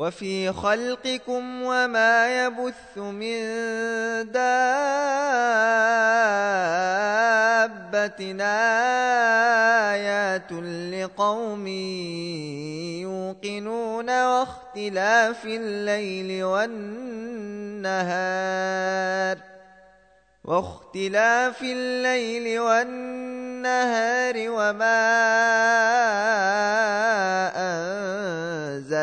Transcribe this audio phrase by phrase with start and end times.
[0.00, 3.38] وفي خلقكم وما يبث من
[4.32, 4.50] دابة
[9.92, 10.52] آيات
[10.94, 11.66] لقوم
[12.96, 19.36] يوقنون واختلاف الليل والنهار
[20.44, 25.04] واختلاف الليل والنهار وما
[27.56, 28.19] أن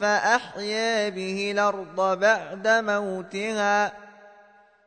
[0.00, 3.92] فأحيا به الأرض بعد موتها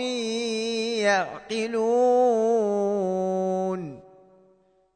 [1.70, 4.01] يعقلون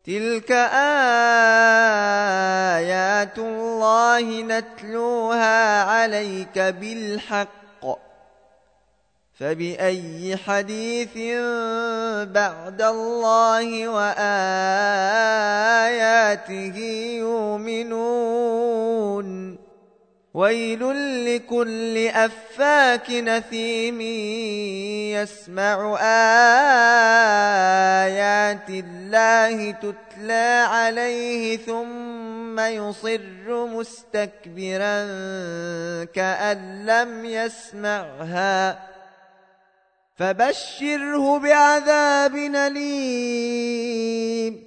[0.05, 7.97] تلك ايات الله نتلوها عليك بالحق
[9.39, 11.39] فباي حديث
[12.27, 16.51] بعد الله واياته
[17.19, 19.54] يؤمنون
[20.35, 20.81] ويل
[21.35, 24.01] لكل أفاك نثيم
[25.15, 35.05] يسمع آيات الله تتلى عليه ثم يصر مستكبرا
[36.03, 38.79] كأن لم يسمعها
[40.15, 44.64] فبشره بعذاب أليم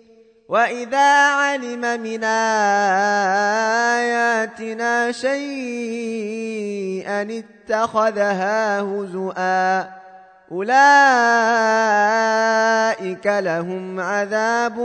[0.49, 7.23] واذا علم من اياتنا شيئا
[7.69, 9.89] اتخذها هزؤا
[10.53, 14.79] اولئك لهم عذاب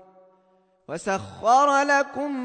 [0.91, 2.41] وسخر لكم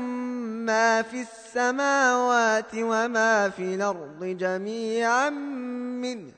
[0.67, 5.31] ما في السماوات وما في الأرض جميعا
[6.01, 6.31] منه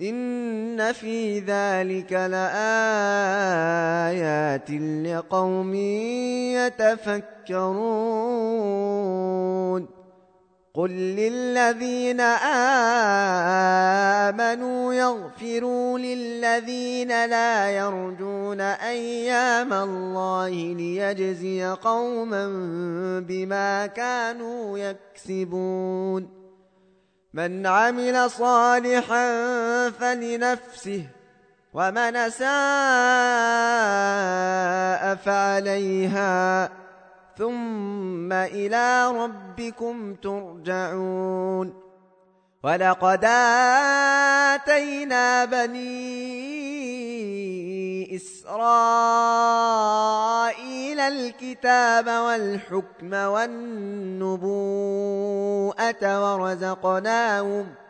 [0.00, 4.70] إن في ذلك لآيات
[5.16, 5.74] لقوم
[9.74, 9.99] يتفكرون
[10.74, 12.20] قل للذين
[14.30, 22.46] آمنوا يغفروا للذين لا يرجون أيام الله ليجزي قوما
[23.28, 26.30] بما كانوا يكسبون
[27.34, 29.28] من عمل صالحا
[29.90, 31.04] فلنفسه
[31.74, 32.50] ومن ساء
[35.14, 36.70] فعليها
[37.40, 41.74] ثم إلى ربكم ترجعون
[42.64, 43.24] ولقد
[44.64, 46.10] آتينا بني
[48.16, 54.52] إسرائيل الكتاب والحكم والنبوءة
[56.34, 57.89] ورزقناهم ۖ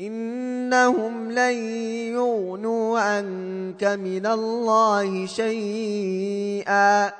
[0.00, 1.54] إنهم لن
[2.14, 7.12] يغنوا عنك من الله شيئا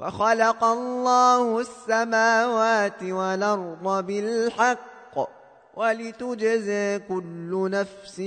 [0.00, 4.88] وخلق الله السماوات والأرض بالحق
[5.76, 8.20] ولتجزى كل نفس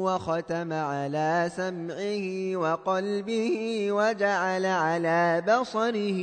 [0.03, 6.19] وختم على سمعه وقلبه وجعل على بصره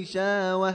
[0.00, 0.74] غشاوةً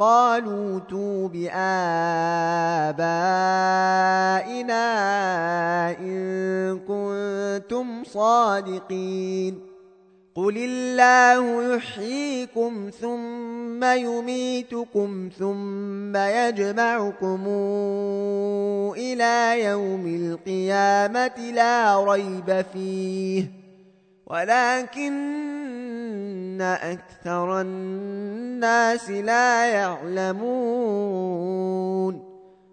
[0.00, 1.80] قالوا تو بآبائنا
[6.00, 6.18] إن
[6.88, 9.60] كنتم صادقين
[10.34, 17.44] قل الله يحييكم ثم يميتكم ثم يجمعكم
[18.96, 23.50] إلى يوم القيامة لا ريب فيه
[24.26, 25.49] ولكن
[26.62, 32.30] أكثر الناس لا يعلمون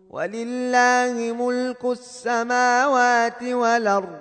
[0.10, 4.18] ولله ملك السماوات والأرض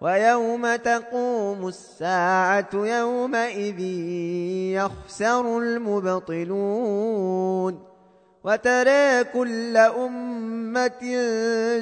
[0.00, 3.80] ويوم تقوم الساعة يومئذ
[4.76, 7.82] يخسر المبطلون
[8.44, 10.98] وترى كل أمة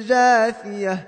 [0.07, 1.07] جاثية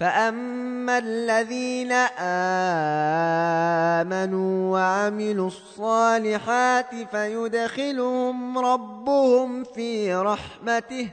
[0.00, 1.92] فأما الذين
[4.02, 11.08] آمنوا وعملوا الصالحات فيدخلهم ربهم في رحمته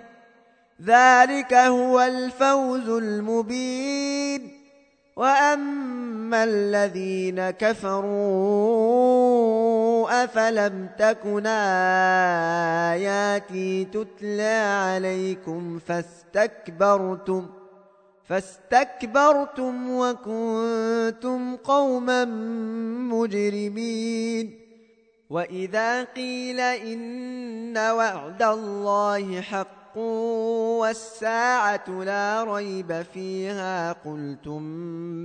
[0.86, 4.64] ذلك هو الفوز المبين
[5.16, 11.46] وأما الذين كفروا أفلم تكن
[12.92, 14.56] آياتي تتلى
[14.92, 17.63] عليكم فاستكبرتم ۖ
[18.28, 22.26] فاستكبرتم وكنتم قوما
[23.16, 24.60] مجرمين
[25.30, 34.62] واذا قيل ان وعد الله حق والساعه لا ريب فيها قلتم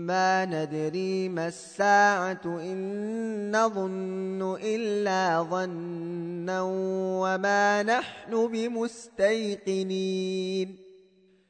[0.07, 10.88] ما ندري ما الساعه ان نظن الا ظنا وما نحن بمستيقنين